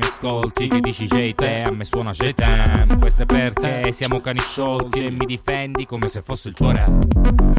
[0.00, 4.38] ascolti Che dici J te, a me suona J tem Questo è perché siamo cani
[4.38, 6.86] sciolti E mi difendi come se fosse il tuo re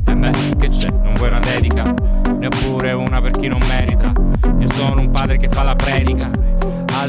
[0.05, 1.93] E beh, che c'è, non vuoi una dedica?
[2.37, 4.13] Neppure una per chi non merita.
[4.59, 6.29] Io sono un padre che fa la predica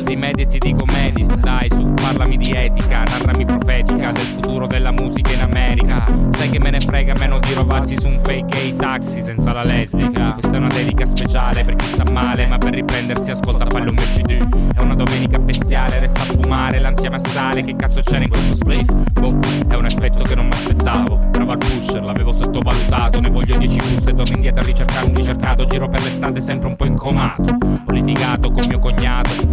[0.06, 1.34] Alzi i media e ti dico medita.
[1.34, 6.04] Dai su, parlami di etica Narrami profetica del futuro della musica in America.
[6.28, 9.64] Sai che me ne frega meno di rovazzi su un fake gay taxi senza la
[9.64, 10.30] lesbica.
[10.32, 14.04] Questa è una dedica speciale per chi sta male Ma per riprendersi ascolta pallo mio
[14.04, 14.38] CD
[14.74, 18.92] È una domenica bestiale, resta a fumare L'ansia massale, che cazzo c'era in questo spliff?
[19.12, 19.38] Boh,
[19.68, 23.20] è un effetto che non mi aspettavo Bravo al pusher, l'avevo sottovalutato.
[23.20, 25.64] Ne voglio 10 buste, torno indietro a ricercare un ricercato.
[25.66, 27.56] Giro per l'estate sempre un po' incomato.
[27.86, 29.45] Ho litigato con mio cognato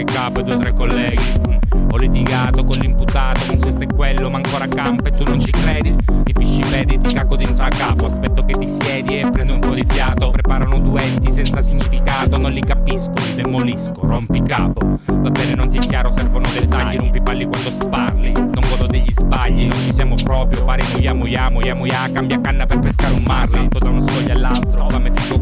[0.00, 1.22] qualche capo e due o tre colleghi.
[1.48, 1.58] Mm.
[1.92, 5.50] Ho litigato con l'imputato, con questo e quello, ma ancora campo e tu non ci
[5.50, 5.90] credi.
[5.90, 8.06] Mi pisci i piedi, ti cacco dentro a capo.
[8.06, 10.30] Aspetto che ti siedi e prendo un po' di fiato.
[10.30, 14.98] Preparano duetti senza significato, non li capisco, li demolisco, rompi capo.
[15.06, 18.32] Va bene, non ti è chiaro, servono dettagli, rompi palli quando sparli.
[18.36, 20.64] Non godo degli sbagli, non ci siamo proprio.
[20.64, 23.68] Pare muia, muia, muia, muia, cambia canna per pescare un marlin.
[23.68, 25.39] Da uno scoglio all'altro, fammi fico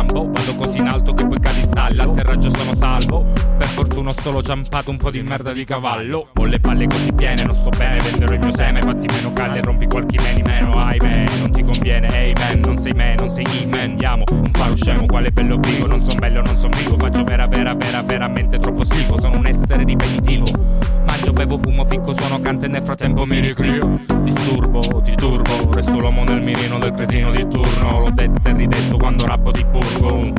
[0.00, 0.30] scampo.
[0.30, 3.24] Vado così in alto che poi cadi stalla, atterraggio sono salvo.
[3.56, 6.28] Per fortuna ho solo ciampato un po' di merda di cavallo.
[6.34, 9.60] Ho le palle così piene, non sto bene, venderò il mio seme, fatti meno calle,
[9.60, 13.44] rompi qualche meni meno, ahimè, non ti conviene, hey man, non sei me, non sei
[13.44, 16.96] i man, andiamo, un faro scemo, quale bello vivo, non son bello, non son vivo,
[16.98, 20.46] faccio vera, vera, vera, veramente troppo schifo, sono un essere ripetitivo.
[21.04, 23.98] Mangio, bevo, fumo, ficco, suono, canto e nel frattempo mi ricrio.
[24.22, 28.00] Disturbo, ti turbo, resto l'uomo nel mirino del cretino di turno.
[28.00, 29.89] L'ho detto e ridetto quando rappo di burgo.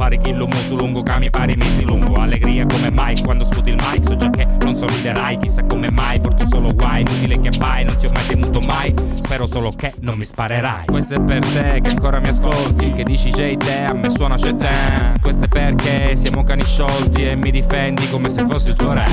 [0.02, 2.16] Un fare chillo muso lungo, cami pari mesi lungo.
[2.16, 6.19] Allegria come mai quando sputi il mic, so già che non sorriderai, chissà come mai.
[6.19, 8.95] Porto solo guai, inutile che vai, non ti ho mai temuto mai.
[9.21, 10.85] Spero solo che non mi sparerai.
[10.88, 14.38] Questo è per te che ancora mi ascolti, che dici J te, a me suona
[14.38, 15.19] c'è te.
[15.21, 19.05] Questo è perché siamo cani sciolti e mi difendi come se fossi il tuo re.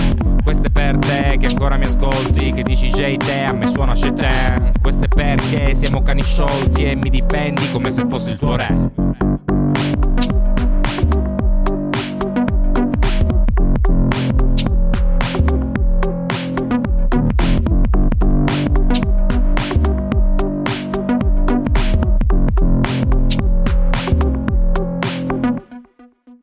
[0.42, 3.92] Questo è per te che ancora mi ascolti, che dici J te, a me suona
[3.92, 4.72] c'è te.
[4.80, 9.57] Questo è perché siamo cani sciolti e mi difendi come se fossi il tuo re.